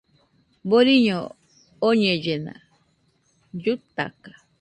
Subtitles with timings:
[0.69, 1.19] Boriño
[1.89, 2.53] oñellena,
[3.63, 4.31] llutaka